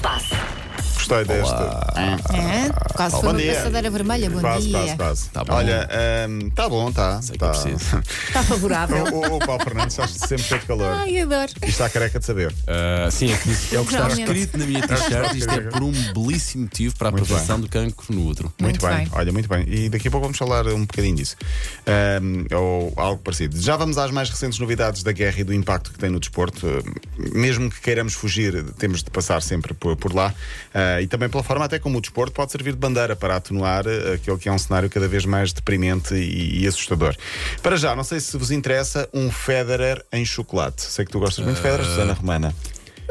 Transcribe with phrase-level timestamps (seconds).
[0.00, 0.34] passe.
[0.94, 1.54] Gostei deste.
[2.34, 3.54] É, quase Bom foi uma dia.
[3.54, 4.30] passadeira vermelha.
[4.30, 4.78] Bom Quase, dia.
[4.78, 5.28] quase, quase.
[5.30, 5.54] Tá bom.
[5.54, 5.88] Olha,
[6.28, 7.22] hum, tá bom, tá.
[7.22, 7.48] Sei que tá.
[7.50, 8.02] preciso.
[8.28, 9.04] Está favorável.
[9.04, 10.92] O, o, o Paulo Fernandes que sempre teve calor.
[10.92, 11.50] Ai, adoro.
[11.64, 12.54] E está careca de saber.
[12.66, 14.26] Ah, sim, é, que isso- é o que está Realmente.
[14.28, 15.34] escrito na minha t-shirt.
[15.34, 18.52] Isto é por um belíssimo motivo para a Muito prevenção do cancro no útero.
[18.60, 18.96] Muito bem.
[18.98, 19.08] bem.
[19.12, 19.64] olha, muito bem.
[19.68, 21.34] E daqui a pouco vamos falar um bocadinho disso.
[22.22, 23.58] Hum, ou algo parecido.
[23.60, 26.66] Já vamos às mais recentes novidades da guerra e do impacto que tem no desporto.
[26.66, 26.82] Hum,
[27.32, 30.34] Mesmo que queiramos fugir, temos de passar sempre por, por lá.
[30.72, 33.86] Ah, e também pela forma até como o desporto pode servir de bandeira para atenuar
[33.86, 37.14] eh, aquele que é um cenário cada vez mais deprimente e, e assustador.
[37.62, 40.82] Para já, não sei se vos interessa um Federer em chocolate.
[40.82, 42.54] Sei que tu gostas muito de Federer, Susana Romana.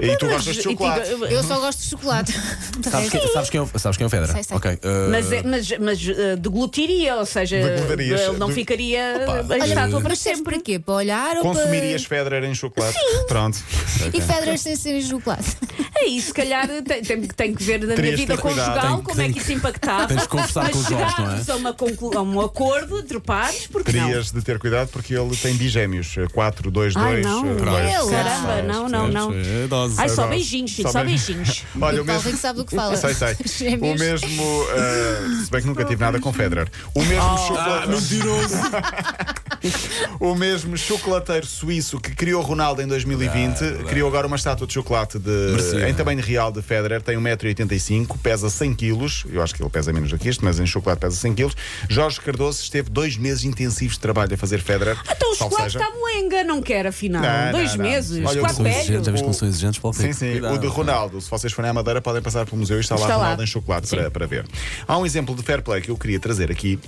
[0.00, 1.10] E tu gostas de Mas, chocolate.
[1.32, 2.32] Eu só gosto de chocolate.
[2.32, 4.32] De Sabes, resto- quem, sabes, quem é, o- sabes quem é o Federer?
[4.34, 4.56] Sei, sei.
[4.56, 4.78] Ok.
[5.10, 8.20] Mas, é- mas, mas uh, deglutiria, ou seja, Deglutarias.
[8.20, 10.42] ele não De- ficaria Opa, a estátua para Mas sempre.
[10.54, 10.78] para quê?
[10.78, 12.98] Para olhar ou Consumirias Federer em chocolate?
[13.28, 13.58] Pronto.
[13.98, 14.08] para...
[14.08, 15.56] E Federer sem ser em chocolate.
[16.04, 19.20] É isso, se calhar tem, tem, tem que ver na minha vida conjugal Tem- como
[19.22, 20.06] é que isso impactava.
[20.06, 21.10] tens de conversar mas com os Jorge, não é?
[21.16, 25.14] chegarmos a, uma conclu- a um acordo entre pares, porque Terias de ter cuidado porque
[25.14, 26.14] ele tem bigémeos.
[26.32, 27.26] 4, 2, Ai, 2.
[27.26, 27.46] não.
[27.46, 28.10] Ele.
[28.10, 29.32] Caramba, não, não, não.
[29.32, 29.66] É.
[29.98, 31.64] Ai, só Agora, beijinhos, filho, só beijinhos.
[31.80, 32.36] Olha, o mesmo.
[32.36, 32.96] Sabe do que fala.
[32.96, 33.34] Sei, sei.
[33.80, 34.66] O mesmo.
[34.74, 36.68] eh, se bem que nunca tive nada com Federer.
[36.94, 37.38] O mesmo Oh.
[37.38, 37.84] chocolate.
[37.84, 38.54] Ah, mentiroso!
[40.20, 44.72] O mesmo chocolateiro suíço que criou Ronaldo em 2020 Verdade, criou agora uma estátua de
[44.72, 45.88] chocolate de, Merecia.
[45.88, 47.02] em tamanho real de Federer.
[47.02, 49.26] Tem 1,85m, pesa 100kg.
[49.32, 51.52] Eu acho que ele pesa menos do que isto, mas em chocolate pesa 100kg.
[51.88, 54.96] Jorge Cardoso esteve dois meses intensivos de trabalho a fazer Federer.
[55.10, 55.78] Então o chocolate seja.
[55.84, 57.22] está molenga, não quer afinal.
[57.22, 57.90] Não, Dois não, não.
[57.90, 59.04] meses, Olha, chocolate velho.
[59.04, 60.40] já viste O- como são exigentes para o Sim, sim.
[60.40, 63.00] O de Ronaldo, se vocês forem à Madeira, podem passar pelo museu e está lá
[63.02, 63.22] Está lá.
[63.24, 64.46] Ronaldo em chocolate para, para ver.
[64.86, 66.78] Há um exemplo de fair play que eu queria trazer aqui.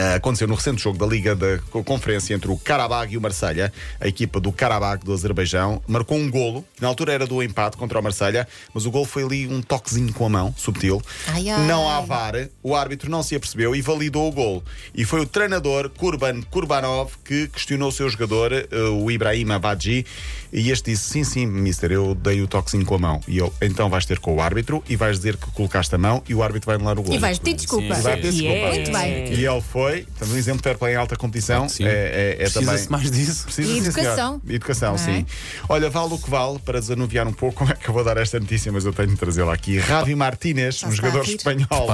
[0.00, 3.20] Ah, aconteceu no recente jogo da Liga da co- Conferência entre o Karabag e o
[3.20, 3.72] Marselha.
[4.00, 7.76] A equipa do Karabag do Azerbaijão marcou um golo, que na altura era do empate
[7.76, 11.02] contra o Marselha, mas o golo foi ali um toquezinho com a mão, subtil.
[11.26, 11.66] Ai, ai.
[11.66, 14.62] Não há VAR, o árbitro não se apercebeu e validou o golo.
[14.94, 20.06] E foi o treinador Kurban Kurbanov que questionou o seu jogador, eh, o Ibrahim Abadji,
[20.52, 23.20] e este disse: Sim, sim, mister, eu dei o toquezinho com a mão.
[23.26, 26.22] E ele, então vais ter com o árbitro e vais dizer que colocaste a mão
[26.28, 27.14] e o árbitro vai anular o golo.
[27.14, 27.94] E vais pedir desculpa.
[27.96, 28.68] Sim, vai pedir desculpa.
[28.74, 29.32] Muito bem.
[29.34, 31.68] E ele foi, portanto, um exemplo de fair play em alta competição.
[31.68, 31.86] Sim.
[31.86, 32.68] É, é, é também.
[32.68, 33.44] Precisa-se mais disso.
[33.44, 34.40] Precisa, E sim, educação.
[34.40, 34.54] senhor.
[34.54, 34.98] Educação, é?
[34.98, 35.26] sim.
[35.68, 38.16] Olha, vale o que vale, para desanuviar um pouco, como é que eu vou dar
[38.16, 39.78] esta notícia, mas eu tenho de trazê-la aqui.
[39.78, 41.88] Ravi Martínez, um jogador espanhol.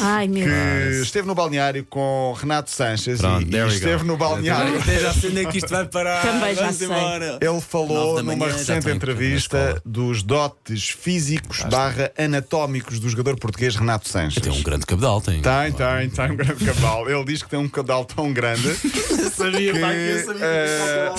[0.00, 4.78] Ai, meu Que esteve no balneário com Renato Sanches Pronto, e, e esteve no balneário.
[4.78, 6.22] Até já sei onde é que isto vai parar.
[6.22, 6.86] Também já sei.
[6.86, 7.38] embora.
[7.40, 13.76] Ele falou numa manhã, já recente entrevista dos dotes físicos barra anatómicos do jogador português
[13.76, 14.42] Renato Sanches.
[14.42, 15.40] Tem um grande cabedal, tem.
[15.42, 17.10] Tem, tem, tem um grande cavalo.
[17.10, 18.74] Ele diz que tem um cabedal tão grande
[19.34, 21.12] sabia, que pá, que eu sabia eh,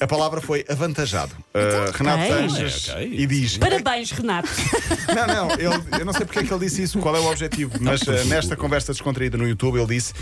[0.00, 1.32] a palavra foi avantajado.
[1.54, 2.26] Eh, Renato.
[2.32, 3.08] Sanches ok.
[3.12, 4.48] e diz: Parabéns, Renato.
[5.14, 7.26] Não, não, ele- eu não sei porque é que ele disse isso, qual é o
[7.30, 10.12] objetivo, mas eh, nesta conversa descontraída no YouTube ele disse: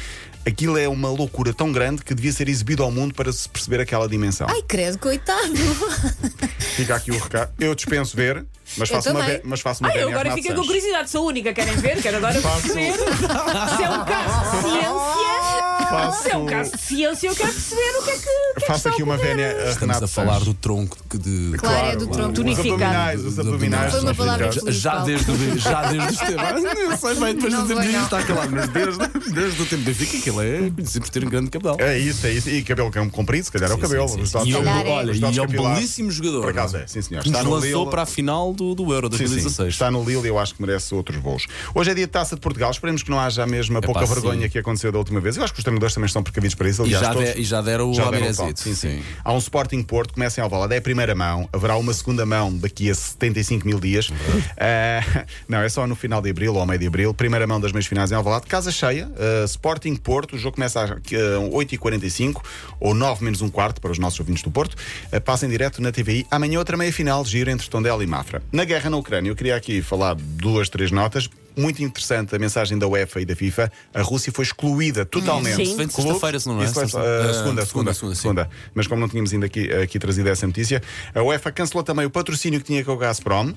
[0.46, 3.80] aquilo é uma loucura tão grande que devia ser exibido ao mundo para se perceber
[3.80, 4.46] aquela dimensão.
[4.50, 5.52] Ai, credo, coitado.
[6.76, 7.50] Fica aqui o recado.
[7.58, 8.44] Eu dispenso ver,
[8.76, 9.36] mas Eu faço, uma, também.
[9.36, 10.80] ve- mas faço uma Ai, eu vénia a agora Renato fiquei com Sanches.
[10.82, 12.02] curiosidade, sou a única, querem ver?
[12.02, 14.79] Quero agora Faço- perceber se é um caso.
[15.90, 18.20] Faço, é um caso de ciência, eu quero perceber o que é que.
[18.20, 21.18] que é que faço aqui uma vénia a Estamos Renato a falar do tronco que
[21.18, 21.52] de.
[21.58, 22.28] Claro, é do tronco.
[22.30, 22.72] Os Tonificado.
[22.74, 23.90] abdominais, os abdominais.
[23.92, 24.64] Foi uma são palavra físicos.
[24.68, 26.62] feliz, Já desde, o- já desde os tempos.
[26.62, 29.92] Não sei bem, depois do tempo de está calado, mas desde, desde o tempo de
[29.92, 31.76] Benfica, que ele é conhecido por ter um grande cabedal.
[31.80, 32.48] É isso, é isso.
[32.50, 34.08] E cabelo comprido, se calhar é o cabelo.
[34.08, 34.32] sim, sim, Os sim.
[34.38, 34.88] dotes- E é um, é.
[34.90, 35.78] olha, os e é um capilares.
[35.78, 36.40] belíssimo jogador.
[36.42, 37.22] Por acaso não é, sim senhor.
[37.22, 37.90] Que nos Está no lançou Lille.
[37.90, 39.24] para a final do, do Euro Sim, sim.
[39.24, 39.68] 2016.
[39.74, 41.46] Está no Lille e eu acho que merece outros voos.
[41.74, 42.70] Hoje é dia de taça de Portugal.
[42.70, 45.36] Esperemos que não haja a mesma pouca vergonha que aconteceu da última vez.
[45.36, 46.82] Eu acho que os treinadores também estão precavidos para isso.
[46.82, 48.36] E Aliás, já, todos- de- e já deram o já o Almirezito.
[48.48, 49.02] toque, sim, sim.
[49.24, 52.54] Há um Sporting Porto, começa em Alvalade, é a primeira mão, haverá uma segunda mão
[52.56, 54.10] daqui a 75 mil dias.
[54.58, 57.14] Ah, não, é só no final de abril ou ao meio de abril.
[57.14, 60.36] Primeira mão das meias finais em Alvalade, casa cheia, ah, Sporting Porto.
[60.36, 60.96] O jogo começa às ah,
[61.50, 62.42] 8h45
[62.78, 64.76] ou 9 menos um quarto para os nossos ouvintes do Porto.
[65.12, 66.26] Ah, passa em direto na TVI.
[66.30, 68.42] Amanhã outra meia final, giro entre Tondela e Mafra.
[68.52, 71.28] Na guerra na Ucrânia, eu queria aqui falar duas, três notas.
[71.60, 73.70] Muito interessante a mensagem da UEFA e da FIFA.
[73.92, 75.66] A Rússia foi excluída totalmente.
[75.66, 75.76] Sim.
[75.76, 76.64] Vem sexta-feira, se não é?
[76.64, 78.14] Isso uh, segunda, segunda, segunda, sim.
[78.14, 78.50] segunda.
[78.74, 80.82] Mas como não tínhamos ainda aqui, aqui trazido essa notícia,
[81.14, 83.52] a UEFA cancelou também o patrocínio que tinha com o Gazprom.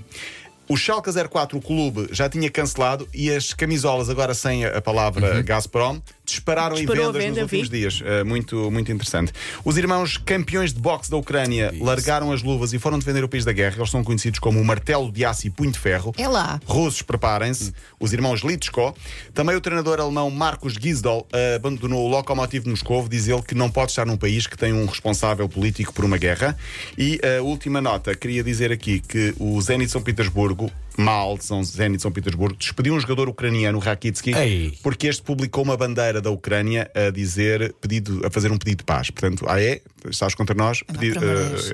[0.67, 5.35] O Schalke 04, o clube, já tinha cancelado e as camisolas, agora sem a palavra
[5.35, 5.43] Uhum.
[5.43, 7.79] Gazprom, dispararam Disparou em vendas venda, nos últimos vi.
[7.79, 7.99] dias.
[8.01, 9.33] Uh, muito, muito interessante.
[9.65, 11.83] Os irmãos campeões de boxe da Ucrânia Isso.
[11.83, 13.75] largaram as luvas e foram defender o país da guerra.
[13.77, 16.13] Eles são conhecidos como o martelo de aço e punho de ferro.
[16.17, 16.61] É lá.
[16.65, 17.73] Russos, preparem-se.
[17.99, 18.95] Os irmãos Litschko.
[19.33, 23.09] Também o treinador alemão Marcos Gisdol eh, abandonou o Lokomotiv Moscovo.
[23.09, 26.17] Diz ele que não pode estar num país que tem um responsável político por uma
[26.17, 26.57] guerra.
[26.97, 31.63] E a última nota, queria dizer aqui que o Zenit São Petersburgo Petersburgo, mal, São
[31.63, 34.77] Zenit São Petersburgo, despediu um jogador ucraniano, Rakitsky, Ei.
[34.81, 38.83] porque este publicou uma bandeira da Ucrânia a dizer pedido, a fazer um pedido de
[38.83, 39.09] paz.
[39.09, 41.17] Portanto, ah é, estás contra nós, pedi- eh,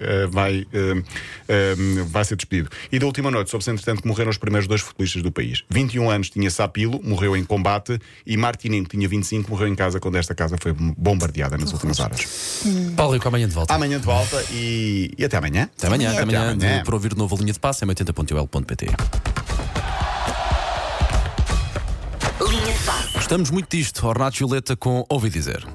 [0.01, 1.75] eh, vai, eh,
[2.07, 2.69] vai ser despedido.
[2.91, 5.63] E da última noite, soube-se entretanto que morreram os primeiros dois futebolistas do país.
[5.69, 10.15] 21 anos tinha Sapilo, morreu em combate, e Martinenko tinha 25, morreu em casa quando
[10.17, 12.63] esta casa foi bombardeada nas últimas horas.
[12.95, 13.73] Paulo Rico, amanhã de volta.
[13.73, 15.69] Amanhã de volta e, e até amanhã.
[15.77, 16.77] Até amanhã, até Até amanhã, amanhã.
[16.79, 18.87] de- para ouvir de novo a linha de passe, é 80.ol.pt.
[23.13, 24.05] Gostamos muito disto.
[24.07, 25.65] Ornato Violeta com Ouvi Dizer.